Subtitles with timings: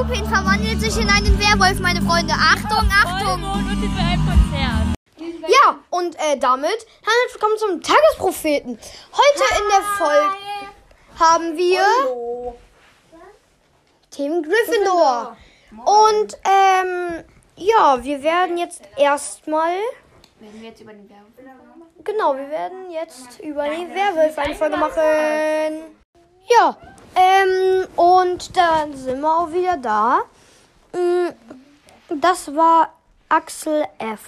[0.00, 2.32] Lupin verwandelt sich in einen Werwolf, meine Freunde.
[2.32, 3.42] Achtung, Achtung.
[5.46, 8.78] Ja, und äh, damit herzlich willkommen zum Tagespropheten.
[9.12, 10.36] Heute in der Folge
[11.18, 11.84] haben wir
[14.10, 15.36] Team Gryffindor.
[15.84, 17.22] Und ähm,
[17.56, 19.72] ja, wir werden jetzt erstmal.
[20.38, 21.26] Werden wir jetzt über den Werbung?
[22.02, 25.94] Genau, wir werden jetzt über die Werwölfe eine Folge machen.
[26.48, 26.78] Ja,
[27.16, 30.20] ähm, und dann sind wir auch wieder da.
[30.92, 31.30] Mm,
[32.20, 32.92] Das war
[33.28, 34.20] Axel F.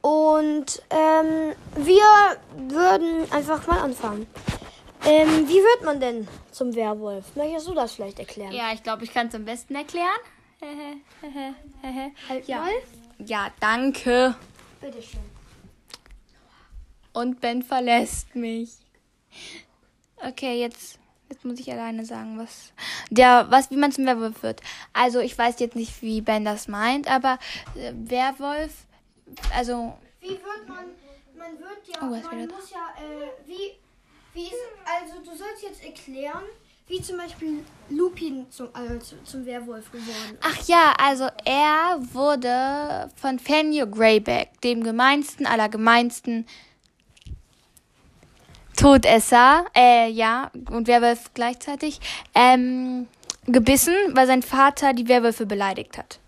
[0.00, 2.02] Und ähm, wir
[2.56, 4.26] würden einfach mal anfangen.
[5.04, 7.34] Ähm, wie wird man denn zum Werwolf?
[7.36, 8.52] Möchtest du das vielleicht erklären?
[8.52, 10.08] Ja, ich glaube, ich kann es am besten erklären.
[12.28, 12.58] Halt Ja.
[12.60, 12.70] mal.
[13.18, 14.34] Ja, danke.
[14.80, 15.20] Bitteschön.
[17.12, 18.70] Und Ben verlässt mich.
[20.16, 20.98] Okay, jetzt,
[21.32, 22.72] jetzt muss ich alleine sagen, was
[23.10, 24.60] der, was, wie man zum Werwolf wird.
[24.92, 27.38] Also ich weiß jetzt nicht, wie Ben das meint, aber
[27.74, 28.86] äh, Werwolf,
[29.54, 30.84] also Wie wird man,
[31.36, 33.78] man wird ja, Oh, was man muss ja, äh, wie,
[34.34, 36.44] wie ist, also du sollst jetzt erklären,
[36.88, 40.42] wie zum Beispiel Lupin zum, also zum Werwolf geworden ist.
[40.42, 46.46] Ach ja, also er wurde von Fanny Greyback, dem gemeinsten aller gemeinsten
[48.82, 52.00] Todesser, äh, ja, und Werwolf gleichzeitig,
[52.34, 53.06] ähm,
[53.46, 56.18] gebissen, weil sein Vater die Werwölfe beleidigt hat.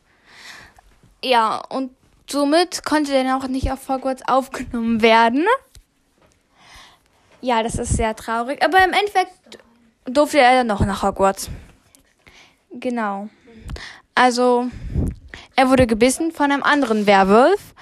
[1.25, 1.91] Ja, und
[2.31, 5.45] somit konnte er dann auch nicht auf Hogwarts aufgenommen werden.
[7.41, 9.59] Ja, das ist sehr traurig, aber im Endeffekt
[10.05, 11.51] durfte er dann noch nach Hogwarts.
[12.71, 13.29] Genau.
[14.15, 14.69] Also,
[15.57, 17.75] er wurde gebissen von einem anderen Werwolf.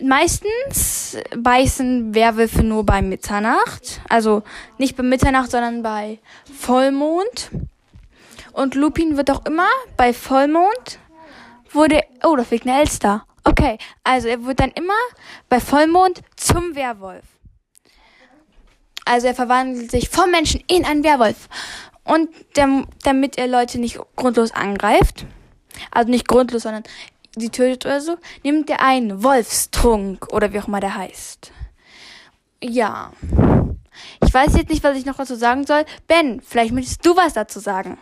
[0.00, 1.05] Meistens
[1.36, 4.00] beißen Werwölfe nur bei Mitternacht.
[4.08, 4.42] Also
[4.78, 6.18] nicht bei Mitternacht, sondern bei
[6.58, 7.50] Vollmond.
[8.52, 10.98] Und Lupin wird auch immer bei Vollmond
[11.70, 12.00] wurde.
[12.24, 13.26] Oh, da fliegt eine Elster.
[13.44, 14.94] Okay, also er wird dann immer
[15.48, 17.24] bei Vollmond zum Werwolf.
[19.04, 21.48] Also er verwandelt sich vom Menschen in einen Werwolf.
[22.02, 25.26] Und dam- damit er Leute nicht grundlos angreift,
[25.90, 26.84] also nicht grundlos, sondern
[27.36, 31.52] sie tötet oder so, nimmt er einen Wolfstrunk oder wie auch immer der heißt.
[32.62, 33.12] Ja.
[34.24, 35.84] Ich weiß jetzt nicht, was ich noch dazu sagen soll.
[36.06, 37.98] Ben, vielleicht möchtest du was dazu sagen.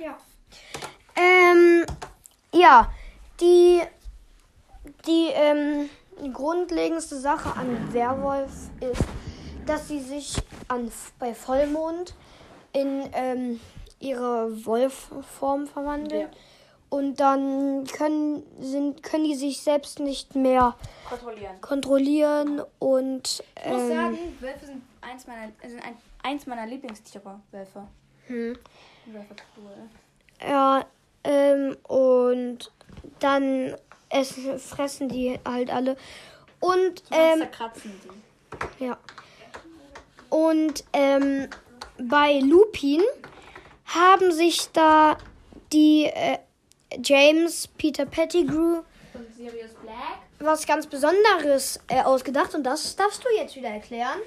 [1.17, 1.85] Ähm,
[2.53, 2.91] ja,
[3.41, 3.83] die,
[5.07, 5.89] die, ähm,
[6.33, 9.05] grundlegendste Sache an Werwolf ist,
[9.67, 10.37] dass sie sich
[10.69, 12.15] an, bei Vollmond
[12.73, 13.61] in ähm,
[14.01, 16.29] ihre Wolfform verwandeln.
[16.95, 20.77] Und dann können, sind, können die sich selbst nicht mehr
[21.09, 21.61] Kontrollieren.
[21.61, 27.41] kontrollieren und Ich muss ähm, sagen, Wölfe sind eins meiner, sind ein, eins meiner Lieblingstiere.
[27.51, 27.89] Wölfe.
[28.29, 28.57] hm.
[29.07, 30.49] Wölfe cool.
[30.49, 30.85] Ja,
[31.25, 32.71] ähm, und
[33.19, 33.75] dann
[34.11, 35.97] essen, fressen die halt alle.
[36.61, 38.01] Und, ähm, zerkratzen
[38.79, 38.85] die.
[38.85, 38.97] ja.
[40.31, 41.49] Und, ähm,
[41.99, 43.03] bei Lupin
[43.85, 45.19] haben sich da
[45.73, 46.39] die äh,
[47.03, 48.83] James Peter Pettigrew
[49.15, 50.19] Und Sirius Black?
[50.39, 54.19] was ganz Besonderes äh, ausgedacht und das darfst du jetzt wieder erklären.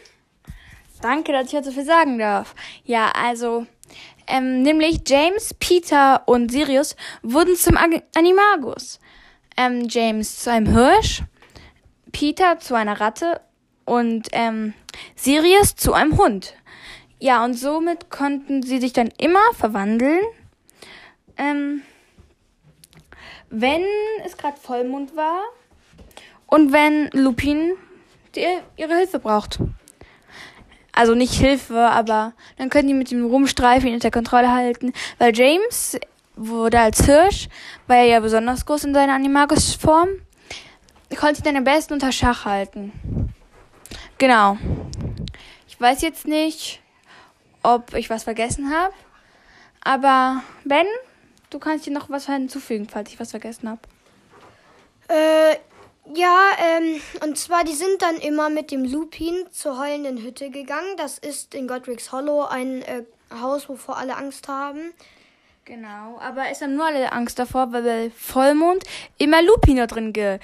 [1.01, 2.55] Danke, dass ich heute so viel sagen darf.
[2.83, 3.67] Ja, also,
[4.25, 8.99] ähm, nämlich James, Peter und Sirius wurden zum Ag Animagus.
[9.55, 11.23] Ähm, James zu einem Hirsch,
[12.11, 13.41] Peter zu einer Ratte
[13.85, 14.73] und ähm,
[15.15, 16.55] Sirius zu einem Hund.
[17.19, 20.21] Ja, und somit konnten sie sich dann immer verwandeln.
[21.37, 21.81] Ähm,
[23.49, 23.83] wenn
[24.25, 25.41] es gerade Vollmond war
[26.47, 27.73] und wenn Lupin
[28.35, 29.59] die, ihre Hilfe braucht.
[30.91, 34.93] Also nicht Hilfe, aber dann können die mit ihm rumstreifen, ihn unter Kontrolle halten.
[35.19, 35.97] Weil James
[36.35, 37.49] wurde als Hirsch,
[37.85, 40.09] war er ja besonders groß in seiner Animagus-Form,
[41.15, 42.91] konnte ihn dann am besten unter Schach halten.
[44.17, 44.57] Genau.
[45.67, 46.81] Ich weiß jetzt nicht,
[47.61, 48.93] ob ich was vergessen habe.
[49.83, 50.85] Aber Ben,
[51.49, 53.81] du kannst dir noch was hinzufügen, falls ich was vergessen habe.
[55.07, 55.57] Äh,
[56.15, 60.95] ja, ähm, und zwar, die sind dann immer mit dem Lupin zur heulenden Hütte gegangen.
[60.97, 63.03] Das ist in Godric's Hollow ein äh,
[63.33, 64.93] Haus, wovor alle Angst haben.
[65.65, 68.85] Genau, aber es haben nur alle Angst davor, weil bei Vollmond
[69.17, 70.39] immer Lupin da drin ge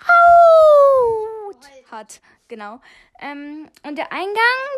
[0.00, 1.56] Aut
[1.88, 2.20] hat.
[2.52, 2.80] Genau.
[3.18, 4.34] Ähm, und der Eingang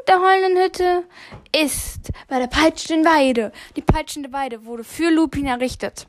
[0.07, 1.05] der heulenden Hütte
[1.51, 3.51] ist bei der peitschenden Weide.
[3.75, 6.07] Die peitschende Weide wurde für Lupin errichtet.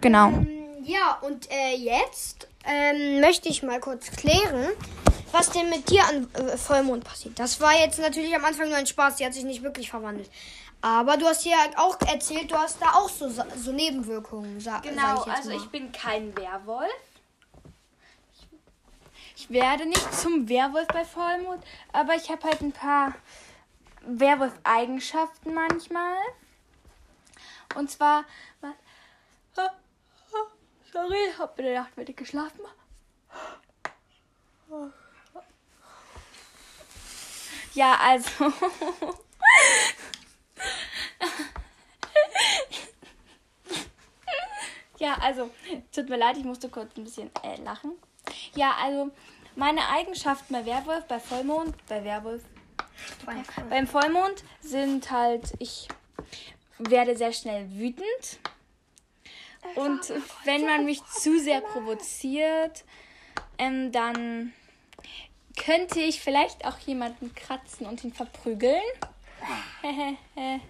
[0.00, 0.28] Genau.
[0.28, 0.48] Ähm,
[0.84, 4.68] ja, und äh, jetzt ähm, möchte ich mal kurz klären,
[5.32, 7.38] was denn mit dir an äh, Vollmond passiert.
[7.38, 10.30] Das war jetzt natürlich am Anfang nur ein Spaß, die hat sich nicht wirklich verwandelt.
[10.80, 14.94] Aber du hast ja auch erzählt, du hast da auch so, so Nebenwirkungen, sag, sag
[14.94, 15.56] Genau, ich jetzt also mal.
[15.58, 16.88] ich bin kein Werwolf.
[19.38, 23.14] Ich, werde nicht zum Werwolf bei Vollmond, aber ich habe halt ein paar
[24.00, 26.16] Werwolf-Eigenschaften manchmal.
[27.76, 28.24] Und zwar.
[28.60, 28.74] was-
[29.56, 29.70] Ah,
[30.32, 30.46] ah,
[30.92, 32.60] Sorry, hab in der Nacht wenig geschlafen.
[37.74, 38.52] Ja, also.
[44.98, 45.50] Ja, also,
[45.92, 47.92] tut mir leid, ich musste kurz ein bisschen äh, lachen.
[48.54, 49.10] Ja, also,
[49.56, 52.42] meine Eigenschaften bei Werwolf, bei Vollmond, bei Werwolf,
[53.70, 55.88] beim Vollmond sind halt, ich
[56.78, 58.38] werde sehr schnell wütend.
[59.74, 60.12] Und
[60.44, 62.84] wenn man mich zu sehr provoziert,
[63.58, 64.52] ähm, dann
[65.56, 68.82] könnte ich vielleicht auch jemanden kratzen und ihn verprügeln.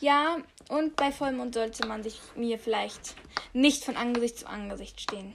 [0.00, 0.36] ja,
[0.68, 3.14] und bei Vollmond sollte man sich mir vielleicht
[3.52, 5.34] nicht von Angesicht zu Angesicht stehen.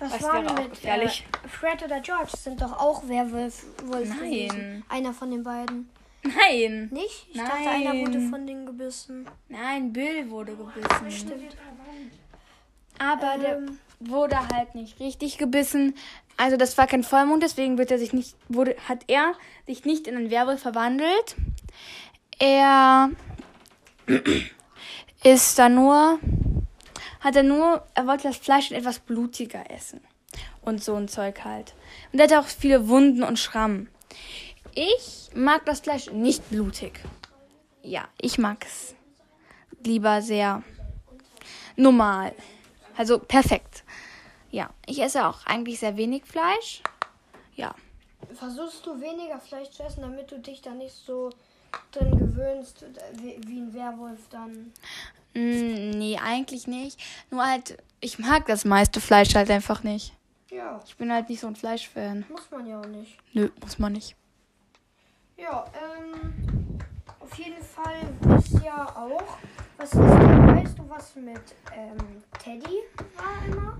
[0.00, 1.26] Was Das war mit gefährlich.
[1.44, 4.18] Äh, Fred oder George sind doch auch Werwolf Wolf Nein.
[4.18, 4.84] gewesen.
[4.88, 5.88] Einer von den beiden.
[6.22, 7.26] Nein, Nicht?
[7.30, 8.06] Ich dachte, einer Nein.
[8.06, 9.28] wurde von denen gebissen.
[9.48, 11.10] nein, Bill wurde gebissen.
[11.10, 11.56] Stimmt.
[12.98, 13.78] Aber der Ähm.
[14.00, 15.94] wurde halt nicht richtig gebissen.
[16.36, 19.34] Also das war kein Vollmond, deswegen wird er sich nicht, wurde, hat er
[19.66, 21.36] sich nicht in einen Werwolf verwandelt.
[22.38, 23.10] Er
[25.24, 26.18] ist da nur,
[27.20, 30.00] hat er nur, er wollte das Fleisch etwas blutiger essen.
[30.62, 31.74] Und so ein Zeug halt.
[32.12, 33.88] Und er hatte auch viele Wunden und Schrammen.
[34.74, 37.00] Ich mag das Fleisch nicht blutig.
[37.82, 38.94] Ja, ich mag es
[39.82, 40.62] lieber sehr
[41.76, 42.34] normal.
[42.96, 43.84] Also perfekt.
[44.50, 46.82] Ja, ich esse auch eigentlich sehr wenig Fleisch.
[47.54, 47.74] Ja.
[48.34, 51.30] Versuchst du weniger Fleisch zu essen, damit du dich da nicht so
[51.92, 52.84] drin gewöhnst,
[53.14, 54.72] wie, wie ein Werwolf dann.
[55.34, 57.00] Mm, nee, eigentlich nicht.
[57.30, 60.14] Nur halt, ich mag das meiste Fleisch halt einfach nicht.
[60.50, 62.24] Ja, Ich bin halt nicht so ein Fleischfan.
[62.30, 63.18] muss man ja auch nicht.
[63.34, 64.16] Nö, muss man nicht.
[65.36, 66.78] Ja, ähm,
[67.20, 69.22] auf jeden Fall ist ja auch,
[69.76, 71.40] was ist denn, weißt du, was mit
[71.76, 72.78] ähm, Teddy
[73.16, 73.78] war immer?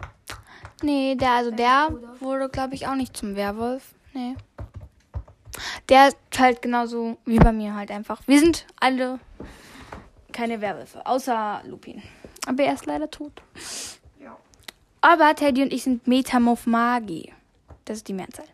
[0.82, 1.88] Nee, der, also der
[2.20, 3.94] wurde, glaube ich, auch nicht zum Werwolf.
[4.12, 4.36] Nee.
[5.88, 8.20] Der ist halt genauso wie bei mir halt einfach.
[8.26, 9.18] Wir sind alle
[10.38, 12.00] keine Werwölfe, außer Lupin.
[12.46, 13.42] Aber er ist leider tot.
[14.22, 14.36] Ja.
[15.00, 17.34] Aber Teddy und ich sind Metamorph Magi.
[17.84, 18.46] Das ist die Mehrzahl.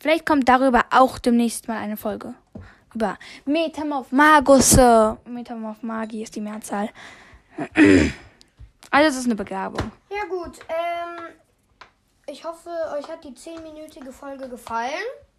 [0.00, 2.34] Vielleicht kommt darüber auch demnächst mal eine Folge.
[2.94, 5.18] Über Metamorph Magusse.
[5.26, 6.88] Metamorph Magi ist die Mehrzahl.
[8.90, 9.92] Also es ist eine Begabung.
[10.10, 11.26] Ja gut, ähm,
[12.26, 14.90] ich hoffe, euch hat die 10-minütige Folge gefallen.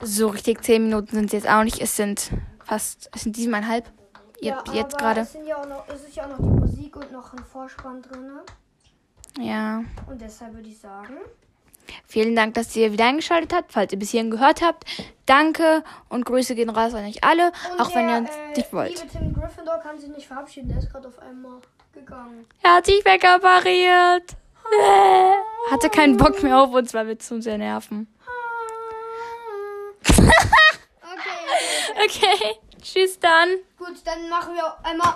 [0.01, 1.79] So richtig zehn Minuten sind es jetzt auch nicht.
[1.79, 2.29] Es sind
[2.63, 3.85] fast, es sind siebeneinhalb.
[3.85, 4.02] Ihr,
[4.45, 5.21] ja, jetzt gerade.
[5.21, 8.31] Es, ja noch, es ist ja auch noch die Musik und noch ein Vorspann drin.
[9.39, 9.83] Ja.
[10.07, 11.17] Und deshalb würde ich sagen,
[12.07, 14.85] Vielen Dank, dass ihr wieder eingeschaltet habt, falls ihr bis hierhin gehört habt.
[15.25, 18.57] Danke und Grüße gehen raus an euch alle, und auch wenn der, ihr uns äh,
[18.57, 19.03] nicht wollt.
[19.03, 21.59] liebe Tim Gryffindor kann sich nicht verabschieden, der ist gerade auf einmal
[21.93, 22.45] gegangen.
[22.61, 24.31] Er hat sich wegappariert.
[24.31, 28.07] Äh, Hatte keinen Bock mehr auf uns, weil wir zu sehr nerven.
[31.15, 32.33] Okay, okay.
[32.35, 33.49] Okay, tschüss dann.
[33.77, 35.15] Gut, dann machen wir einmal